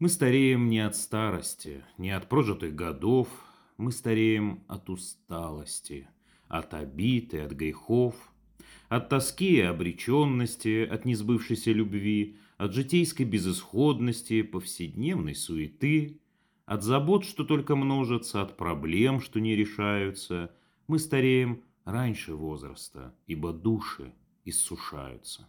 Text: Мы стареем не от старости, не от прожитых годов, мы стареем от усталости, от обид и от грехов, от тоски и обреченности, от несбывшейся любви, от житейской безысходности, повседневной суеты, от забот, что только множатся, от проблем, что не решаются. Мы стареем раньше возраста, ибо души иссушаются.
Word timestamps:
Мы 0.00 0.08
стареем 0.08 0.70
не 0.70 0.78
от 0.78 0.96
старости, 0.96 1.84
не 1.98 2.10
от 2.10 2.26
прожитых 2.26 2.74
годов, 2.74 3.28
мы 3.76 3.92
стареем 3.92 4.64
от 4.66 4.88
усталости, 4.88 6.08
от 6.48 6.72
обид 6.72 7.34
и 7.34 7.36
от 7.36 7.52
грехов, 7.52 8.14
от 8.88 9.10
тоски 9.10 9.56
и 9.56 9.60
обреченности, 9.60 10.86
от 10.90 11.04
несбывшейся 11.04 11.72
любви, 11.72 12.38
от 12.56 12.72
житейской 12.72 13.24
безысходности, 13.24 14.40
повседневной 14.40 15.34
суеты, 15.34 16.18
от 16.64 16.82
забот, 16.82 17.26
что 17.26 17.44
только 17.44 17.76
множатся, 17.76 18.40
от 18.40 18.56
проблем, 18.56 19.20
что 19.20 19.38
не 19.38 19.54
решаются. 19.54 20.50
Мы 20.86 20.98
стареем 20.98 21.62
раньше 21.84 22.32
возраста, 22.32 23.14
ибо 23.26 23.52
души 23.52 24.14
иссушаются. 24.46 25.46